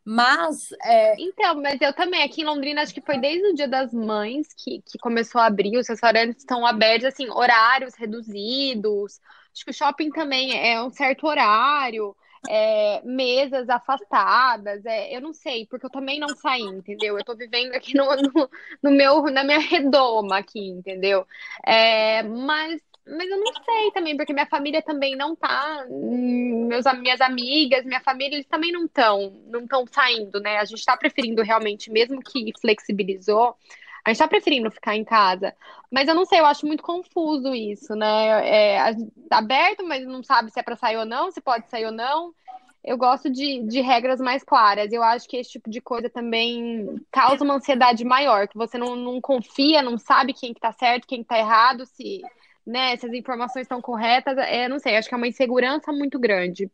[0.07, 0.73] Mas.
[0.85, 1.21] É...
[1.21, 4.49] Então, mas eu também, aqui em Londrina, acho que foi desde o Dia das Mães
[4.57, 9.21] que, que começou a abrir, os restaurantes estão abertos, assim, horários reduzidos.
[9.53, 12.14] Acho que o shopping também é um certo horário,
[12.49, 17.19] é, mesas afastadas, é, eu não sei, porque eu também não saí, entendeu?
[17.19, 18.51] Eu tô vivendo aqui no, no,
[18.83, 21.27] no meu, na minha redoma aqui, entendeu?
[21.66, 25.87] É, mas mas eu não sei também, porque minha família também não tá.
[25.88, 30.59] Meus, minhas amigas, minha família, eles também não estão não estão saindo, né?
[30.59, 33.57] A gente tá preferindo realmente, mesmo que flexibilizou,
[34.05, 35.55] a gente tá preferindo ficar em casa.
[35.90, 38.49] Mas eu não sei, eu acho muito confuso isso, né?
[38.49, 38.95] É,
[39.29, 41.92] tá aberto, mas não sabe se é para sair ou não, se pode sair ou
[41.92, 42.35] não.
[42.83, 44.92] Eu gosto de, de regras mais claras.
[44.92, 48.97] Eu acho que esse tipo de coisa também causa uma ansiedade maior, que você não,
[48.97, 52.23] não confia, não sabe quem que tá certo, quem que tá errado, se,
[52.66, 54.37] né, se as informações estão corretas.
[54.38, 56.70] É, não sei, acho que é uma insegurança muito grande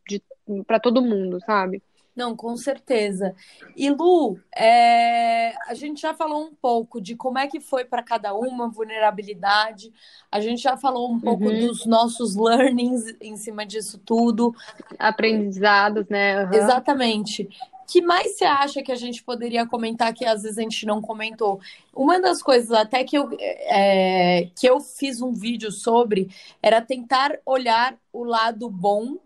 [0.65, 1.81] para todo mundo, sabe?
[2.15, 3.35] Não, com certeza.
[3.75, 5.53] E Lu, é...
[5.67, 9.91] a gente já falou um pouco de como é que foi para cada uma vulnerabilidade.
[10.31, 11.67] A gente já falou um pouco uhum.
[11.67, 14.53] dos nossos learnings em cima disso tudo.
[14.99, 16.45] Aprendizados, né?
[16.45, 16.53] Uhum.
[16.53, 17.49] Exatamente.
[17.93, 20.99] Que mais você acha que a gente poderia comentar que às vezes a gente não
[20.99, 21.61] comentou?
[21.95, 24.49] Uma das coisas até que eu, é...
[24.59, 26.27] que eu fiz um vídeo sobre
[26.59, 29.19] era tentar olhar o lado bom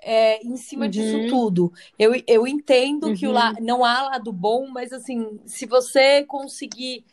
[0.00, 0.90] é, em cima uhum.
[0.90, 1.72] disso tudo.
[1.96, 3.14] Eu, eu entendo uhum.
[3.14, 3.56] que o la, uhum.
[3.60, 7.04] não há lado bom, mas assim, se você conseguir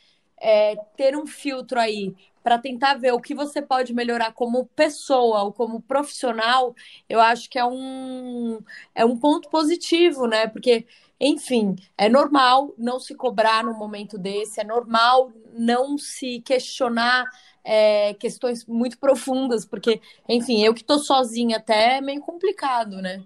[0.41, 2.15] é, ter um filtro aí
[2.45, 6.75] para tentar ver o que você pode melhorar como pessoa ou como profissional,
[7.09, 8.59] eu acho que é um,
[8.93, 10.45] é um ponto positivo, né?
[10.45, 10.85] Porque,
[11.19, 17.25] enfim, é normal não se cobrar no momento desse, é normal não se questionar
[17.63, 23.23] é, questões muito profundas, porque, enfim, eu que estou sozinha até é meio complicado, né?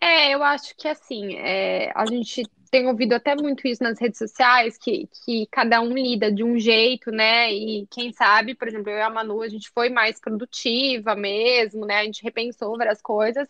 [0.00, 4.18] É, eu acho que assim, é, a gente tem ouvido até muito isso nas redes
[4.18, 7.52] sociais, que, que cada um lida de um jeito, né?
[7.52, 11.86] E quem sabe, por exemplo, eu e a Manu, a gente foi mais produtiva mesmo,
[11.86, 11.98] né?
[12.00, 13.48] A gente repensou várias coisas.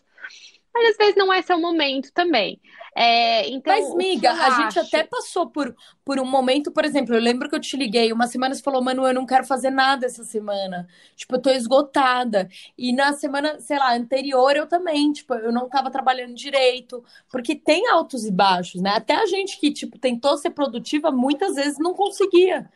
[0.77, 2.61] Mas às vezes não é seu momento também.
[2.95, 7.21] É, então, Mas, miga, a gente até passou por, por um momento, por exemplo, eu
[7.21, 10.07] lembro que eu te liguei uma semana e falou, mano, eu não quero fazer nada
[10.07, 10.89] essa semana.
[11.15, 12.49] Tipo, eu tô esgotada.
[12.77, 17.05] E na semana, sei lá, anterior eu também, tipo, eu não tava trabalhando direito.
[17.31, 18.91] Porque tem altos e baixos, né?
[18.91, 22.71] Até a gente que, tipo, tentou ser produtiva, muitas vezes não conseguia.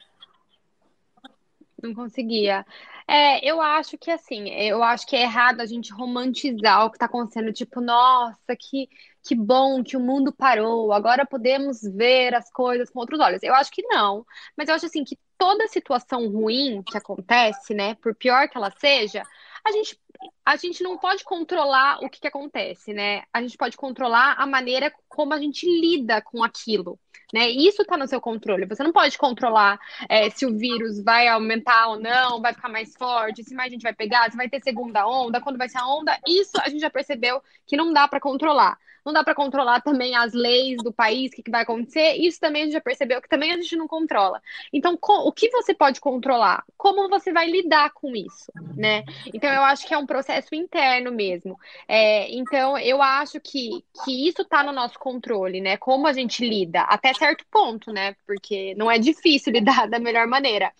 [1.82, 2.64] Não conseguia.
[3.08, 6.96] É, eu acho que assim, eu acho que é errado a gente romantizar o que
[6.96, 8.88] está acontecendo, tipo, nossa, que,
[9.22, 13.42] que bom que o mundo parou, agora podemos ver as coisas com outros olhos.
[13.42, 17.94] Eu acho que não, mas eu acho assim que toda situação ruim que acontece, né,
[17.96, 19.22] por pior que ela seja,
[19.64, 19.98] a gente,
[20.44, 23.22] a gente não pode controlar o que, que acontece, né?
[23.32, 26.98] A gente pode controlar a maneira como a gente lida com aquilo.
[27.32, 27.48] Né?
[27.50, 28.66] Isso está no seu controle.
[28.66, 32.94] Você não pode controlar é, se o vírus vai aumentar ou não, vai ficar mais
[32.96, 35.86] forte, se mais gente vai pegar, se vai ter segunda onda, quando vai ser a
[35.86, 36.18] onda.
[36.26, 38.76] Isso a gente já percebeu que não dá para controlar.
[39.04, 42.14] Não dá para controlar também as leis do país, o que, que, vai acontecer.
[42.14, 44.40] Isso também a gente já percebeu que também a gente não controla.
[44.72, 46.64] Então, o que você pode controlar?
[46.76, 49.04] Como você vai lidar com isso, né?
[49.32, 51.58] Então, eu acho que é um processo interno mesmo.
[51.88, 55.76] É, então, eu acho que, que isso está no nosso controle, né?
[55.76, 58.14] Como a gente lida, até certo ponto, né?
[58.26, 60.72] Porque não é difícil lidar da melhor maneira.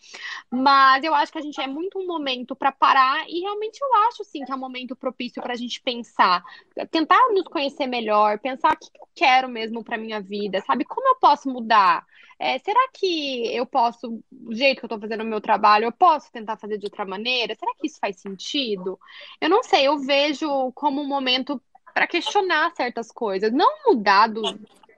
[0.51, 3.95] Mas eu acho que a gente é muito um momento para parar e realmente eu
[4.09, 6.43] acho, sim, que é um momento propício para a gente pensar,
[6.91, 10.85] tentar nos conhecer melhor melhor, pensar o que eu quero mesmo para minha vida, sabe?
[10.85, 12.05] Como eu posso mudar?
[12.39, 15.93] É, será que eu posso, o jeito que eu estou fazendo o meu trabalho, eu
[15.93, 17.55] posso tentar fazer de outra maneira?
[17.55, 18.99] Será que isso faz sentido?
[19.41, 21.61] Eu não sei, eu vejo como um momento
[21.95, 24.43] para questionar certas coisas, não mudar do,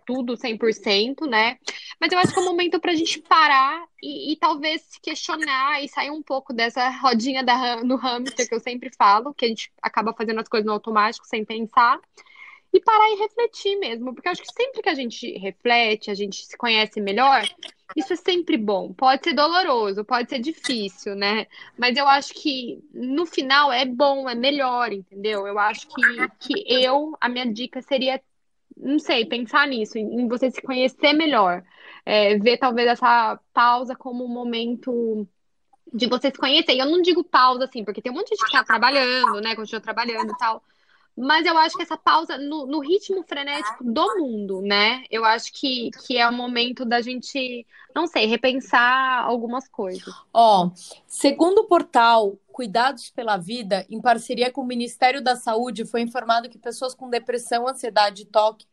[0.07, 1.59] tudo 100%, né?
[2.01, 5.01] Mas eu acho que é um momento para a gente parar e, e, talvez se
[5.01, 9.45] questionar e sair um pouco dessa rodinha da, no hamster que eu sempre falo, que
[9.45, 11.99] a gente acaba fazendo as coisas no automático sem pensar
[12.73, 16.45] e parar e refletir mesmo, porque acho que sempre que a gente reflete, a gente
[16.47, 17.43] se conhece melhor,
[17.95, 18.93] isso é sempre bom.
[18.95, 21.47] Pode ser doloroso, pode ser difícil, né?
[21.79, 25.47] Mas eu acho que no final é bom, é melhor, entendeu?
[25.47, 28.21] Eu acho que, que eu, a minha dica seria,
[28.77, 31.63] não sei, pensar nisso, em você se conhecer melhor.
[32.05, 35.29] É, ver talvez essa pausa como um momento
[35.93, 36.73] de você se conhecer.
[36.73, 39.41] E eu não digo pausa assim, porque tem um monte de gente que tá trabalhando,
[39.41, 39.55] né?
[39.55, 40.63] Continua trabalhando e tal.
[41.17, 45.05] Mas eu acho que essa pausa no, no, ritmo frenético do mundo, né?
[45.11, 50.15] Eu acho que, que é o momento da gente, não sei, repensar algumas coisas.
[50.33, 50.71] Ó,
[51.07, 56.49] segundo o portal Cuidados pela Vida, em parceria com o Ministério da Saúde, foi informado
[56.49, 58.67] que pessoas com depressão, ansiedade e toque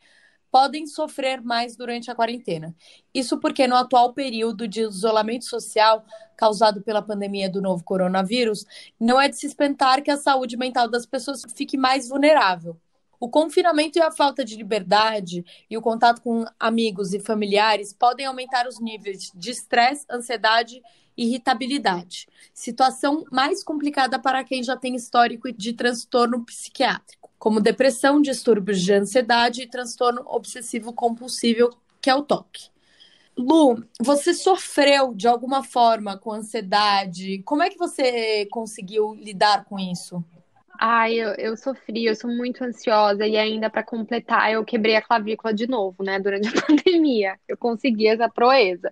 [0.52, 2.76] podem sofrer mais durante a quarentena.
[3.14, 8.66] Isso porque, no atual período de isolamento social causado pela pandemia do novo coronavírus,
[9.00, 12.78] não é de se espantar que a saúde mental das pessoas fique mais vulnerável.
[13.20, 18.26] O confinamento e a falta de liberdade e o contato com amigos e familiares podem
[18.26, 20.82] aumentar os níveis de estresse, ansiedade
[21.18, 22.28] e irritabilidade.
[22.54, 28.94] Situação mais complicada para quem já tem histórico de transtorno psiquiátrico como depressão, distúrbios de
[28.94, 31.70] ansiedade e transtorno obsessivo compulsivo,
[32.02, 32.70] que é o TOC.
[33.38, 37.42] Lu, você sofreu de alguma forma com ansiedade?
[37.44, 40.22] Como é que você conseguiu lidar com isso?
[40.82, 45.02] Ai, eu, eu sofri, eu sou muito ansiosa e ainda para completar, eu quebrei a
[45.02, 47.38] clavícula de novo, né, durante a pandemia.
[47.46, 48.90] Eu consegui essa proeza.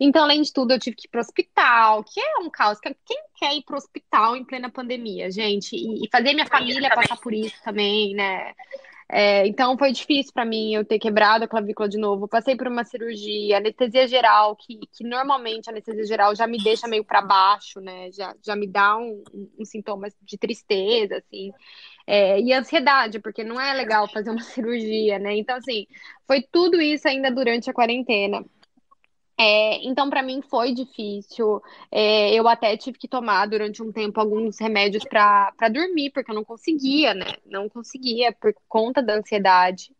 [0.00, 2.78] Então, além de tudo, eu tive que ir pro hospital, que é um caos.
[2.80, 5.76] Quem quer ir pro hospital em plena pandemia, gente?
[5.76, 8.54] E, e fazer minha família passar por isso também, né?
[9.08, 12.26] É, então foi difícil para mim eu ter quebrado a clavícula de novo.
[12.26, 16.88] Passei por uma cirurgia, anestesia geral, que, que normalmente a anestesia geral já me deixa
[16.88, 18.10] meio para baixo, né?
[18.12, 19.22] Já, já me dá um,
[19.58, 21.52] um, sintoma de tristeza, assim.
[22.06, 25.36] É, e ansiedade, porque não é legal fazer uma cirurgia, né?
[25.36, 25.86] Então, assim,
[26.26, 28.44] foi tudo isso ainda durante a quarentena.
[29.38, 31.62] É, então, para mim foi difícil.
[31.90, 36.34] É, eu até tive que tomar durante um tempo alguns remédios para dormir, porque eu
[36.34, 37.34] não conseguia, né?
[37.44, 39.94] Não conseguia por conta da ansiedade.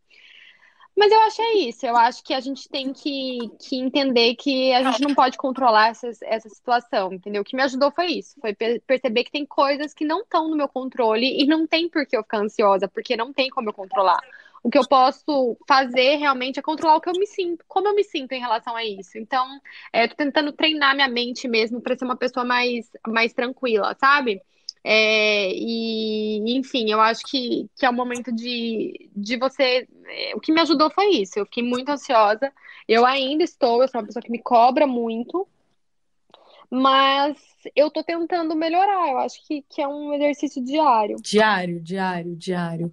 [0.97, 1.85] Mas eu acho é isso.
[1.85, 5.89] Eu acho que a gente tem que, que entender que a gente não pode controlar
[5.91, 7.43] essa, essa situação, entendeu?
[7.43, 8.41] O que me ajudou foi isso.
[8.41, 12.07] Foi perceber que tem coisas que não estão no meu controle e não tem por
[12.07, 14.21] que eu ficar ansiosa, porque não tem como eu controlar
[14.67, 17.95] o que eu posso fazer realmente é controlar o que eu me sinto, como eu
[17.95, 19.17] me sinto em relação a isso.
[19.17, 19.61] Então,
[19.93, 24.43] é, tô tentando treinar minha mente mesmo para ser uma pessoa mais, mais tranquila, sabe?
[24.83, 29.87] É, e, enfim, eu acho que, que é o momento de, de você.
[30.05, 31.39] É, o que me ajudou foi isso.
[31.39, 32.53] Eu fiquei muito ansiosa.
[32.89, 35.47] Eu ainda estou, eu sou uma pessoa que me cobra muito,
[36.69, 37.37] mas
[37.77, 39.11] eu tô tentando melhorar.
[39.11, 41.19] Eu acho que, que é um exercício diário.
[41.23, 42.93] Diário, diário, diário.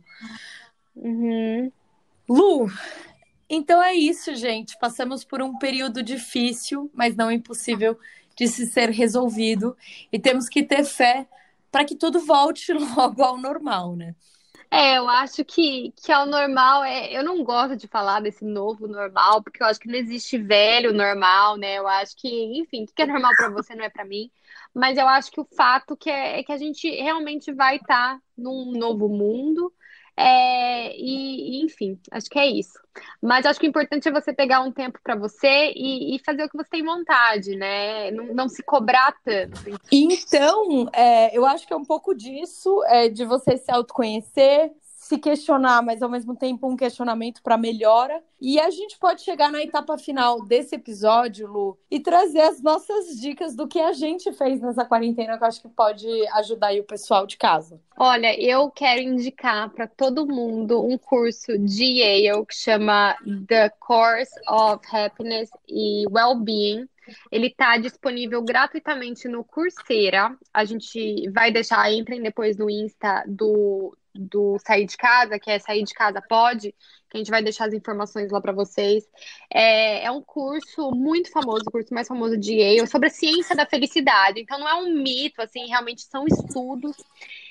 [0.95, 1.71] Uhum.
[2.29, 2.67] Lu,
[3.49, 4.77] então é isso, gente.
[4.79, 7.97] Passamos por um período difícil, mas não impossível
[8.35, 9.75] de se ser resolvido.
[10.11, 11.27] E temos que ter fé
[11.71, 14.15] para que tudo volte logo ao normal, né?
[14.71, 16.83] É, eu acho que, que é o normal.
[16.83, 20.35] É, eu não gosto de falar desse novo normal, porque eu acho que não existe
[20.35, 21.77] velho normal, né?
[21.77, 22.27] Eu acho que,
[22.59, 24.31] enfim, o que é normal para você não é para mim.
[24.73, 28.15] Mas eu acho que o fato que é, é que a gente realmente vai estar
[28.15, 29.71] tá num novo mundo.
[30.15, 32.79] É, e, enfim, acho que é isso.
[33.21, 36.43] Mas acho que o importante é você pegar um tempo para você e, e, fazer
[36.43, 38.11] o que você tem vontade, né?
[38.11, 39.79] Não, não se cobrar tanto.
[39.91, 44.71] Então, é, eu acho que é um pouco disso, é, de você se autoconhecer,
[45.03, 48.23] se questionar, mas ao mesmo tempo um questionamento para melhora.
[48.39, 53.19] E a gente pode chegar na etapa final desse episódio, Lu, e trazer as nossas
[53.19, 56.79] dicas do que a gente fez nessa quarentena, que eu acho que pode ajudar aí
[56.79, 57.81] o pessoal de casa.
[57.97, 64.33] Olha, eu quero indicar para todo mundo um curso de Yale que chama The Course
[64.47, 66.87] of Happiness e Wellbeing.
[67.29, 70.33] Ele está disponível gratuitamente no Coursera.
[70.53, 75.59] A gente vai deixar, entrem depois no Insta do, do Sair de Casa, que é
[75.59, 76.73] Sair de Casa Pode,
[77.09, 79.07] que a gente vai deixar as informações lá para vocês.
[79.49, 83.55] É, é, um curso muito famoso, o curso mais famoso de Yale, sobre a ciência
[83.55, 84.39] da felicidade.
[84.39, 86.97] Então, não é um mito, assim, realmente são estudos.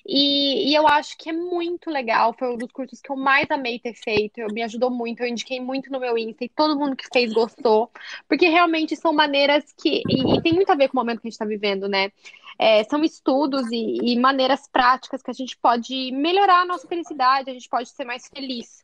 [0.05, 2.35] E, e, eu acho que é muito legal.
[2.37, 4.39] Foi um dos cursos que eu mais amei ter feito.
[4.39, 7.33] Eu, me ajudou muito, eu indiquei muito no meu Insta e todo mundo que fez
[7.33, 7.89] gostou.
[8.29, 10.03] Porque realmente são maneiras que.
[10.09, 12.11] E, e tem muito a ver com o momento que a gente está vivendo, né?
[12.59, 17.51] É, são estudos e, e, maneiras práticas que a gente pode melhorar a nossa felicidade,
[17.51, 18.83] a gente pode ser mais feliz.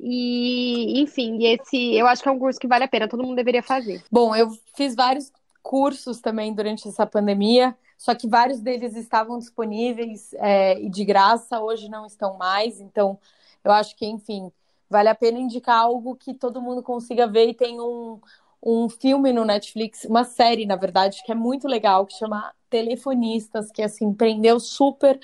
[0.00, 3.36] E, enfim, esse eu acho que é um curso que vale a pena, todo mundo
[3.36, 4.02] deveria fazer.
[4.10, 10.32] Bom, eu fiz vários cursos também durante essa pandemia, só que vários deles estavam disponíveis
[10.34, 13.18] é, e de graça, hoje não estão mais, então
[13.64, 14.52] eu acho que, enfim,
[14.88, 18.20] vale a pena indicar algo que todo mundo consiga ver e tem um,
[18.62, 23.70] um filme no Netflix, uma série, na verdade, que é muito legal, que chama telefonistas,
[23.70, 25.18] que assim prendeu super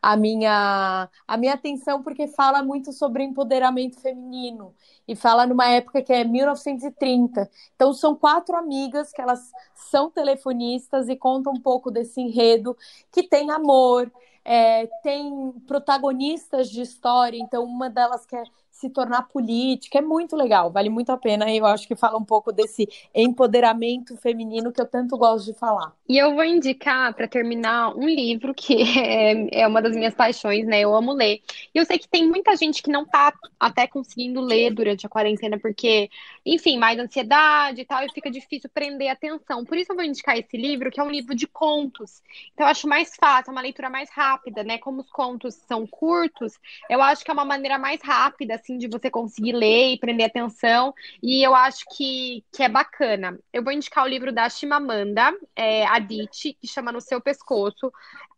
[0.00, 4.74] a minha a minha atenção porque fala muito sobre empoderamento feminino
[5.06, 7.50] e fala numa época que é 1930.
[7.74, 12.76] Então são quatro amigas que elas são telefonistas e contam um pouco desse enredo
[13.10, 14.10] que tem amor,
[14.44, 17.38] é, tem protagonistas de história.
[17.38, 18.44] Então uma delas quer
[18.78, 19.98] se tornar política.
[19.98, 21.50] É muito legal, vale muito a pena.
[21.50, 25.58] E eu acho que fala um pouco desse empoderamento feminino que eu tanto gosto de
[25.58, 25.92] falar.
[26.08, 30.64] E eu vou indicar, para terminar, um livro que é, é, uma das minhas paixões,
[30.64, 30.80] né?
[30.80, 31.42] Eu amo ler.
[31.74, 35.08] E eu sei que tem muita gente que não tá até conseguindo ler durante a
[35.08, 36.08] quarentena, porque,
[36.46, 39.64] enfim, mais ansiedade e tal, e fica difícil prender atenção.
[39.64, 42.22] Por isso eu vou indicar esse livro, que é um livro de contos.
[42.54, 44.78] Então eu acho mais fácil, é uma leitura mais rápida, né?
[44.78, 46.54] Como os contos são curtos,
[46.88, 50.26] eu acho que é uma maneira mais rápida, assim, de você conseguir ler e prender
[50.26, 50.94] atenção.
[51.22, 53.38] E eu acho que, que é bacana.
[53.52, 57.90] Eu vou indicar o livro da Chimamanda é, Adichie, que chama No Seu Pescoço.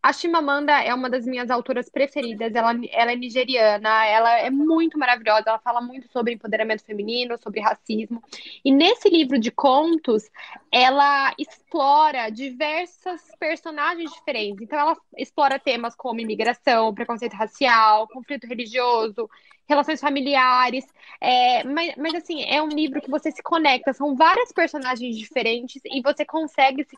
[0.03, 2.55] A Chimamanda é uma das minhas autoras preferidas.
[2.55, 5.43] Ela, ela é nigeriana, ela é muito maravilhosa.
[5.47, 8.21] Ela fala muito sobre empoderamento feminino, sobre racismo.
[8.65, 10.29] E nesse livro de contos,
[10.71, 14.63] ela explora diversas personagens diferentes.
[14.63, 19.29] Então, ela explora temas como imigração, preconceito racial, conflito religioso,
[19.69, 20.85] relações familiares.
[21.19, 25.79] É, mas, mas, assim, é um livro que você se conecta, são várias personagens diferentes
[25.85, 26.97] e você consegue se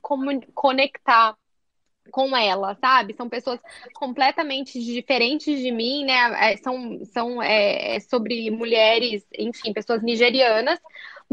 [0.54, 1.36] conectar
[2.12, 3.14] com ela, sabe?
[3.16, 3.60] São pessoas
[3.94, 6.52] completamente diferentes de mim, né?
[6.54, 10.80] É, são são é, sobre mulheres, enfim, pessoas nigerianas,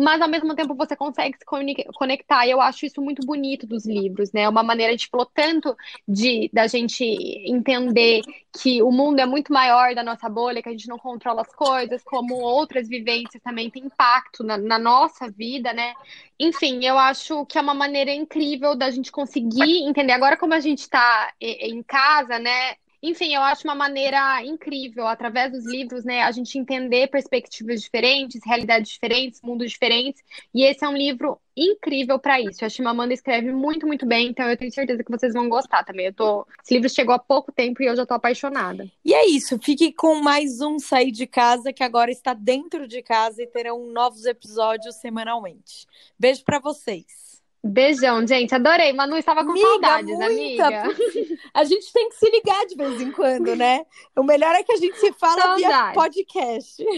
[0.00, 1.44] mas ao mesmo tempo você consegue se
[1.92, 2.46] conectar.
[2.46, 4.42] E eu acho isso muito bonito dos livros, né?
[4.42, 5.76] É uma maneira, gente falou tanto
[6.08, 8.22] de da gente entender
[8.52, 11.54] que o mundo é muito maior da nossa bolha, que a gente não controla as
[11.54, 15.92] coisas, como outras vivências também têm impacto na, na nossa vida, né?
[16.38, 20.12] Enfim, eu acho que é uma maneira incrível da gente conseguir entender.
[20.12, 22.76] Agora, como a gente está em casa, né?
[23.02, 28.42] Enfim, eu acho uma maneira incrível, através dos livros, né, a gente entender perspectivas diferentes,
[28.44, 30.22] realidades diferentes, mundos diferentes.
[30.52, 32.62] E esse é um livro incrível para isso.
[32.62, 36.06] A Chimamanda escreve muito, muito bem, então eu tenho certeza que vocês vão gostar também.
[36.06, 36.46] Eu tô...
[36.62, 38.86] Esse livro chegou há pouco tempo e eu já tô apaixonada.
[39.02, 43.02] E é isso, fique com mais um Sair de Casa, que agora está dentro de
[43.02, 45.86] casa e terão novos episódios semanalmente.
[46.18, 47.29] Beijo para vocês.
[47.62, 48.54] Beijão, gente.
[48.54, 48.92] Adorei.
[48.92, 50.66] Manu estava com amiga, saudades, muita.
[50.66, 50.82] amiga.
[51.52, 53.84] A gente tem que se ligar de vez em quando, né?
[54.16, 55.66] O melhor é que a gente se fala saudades.
[55.66, 56.84] via podcast.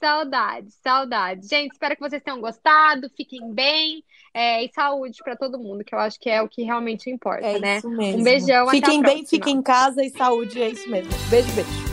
[0.00, 1.48] Saudades, saudades.
[1.48, 3.08] Gente, espero que vocês tenham gostado.
[3.16, 4.02] Fiquem bem.
[4.34, 7.46] É, e saúde para todo mundo, que eu acho que é o que realmente importa,
[7.46, 7.76] é né?
[7.76, 8.20] Isso mesmo.
[8.20, 8.68] Um beijão.
[8.68, 10.60] Fiquem bem, fiquem em casa e saúde.
[10.60, 11.12] É isso mesmo.
[11.30, 11.91] Beijo, beijo.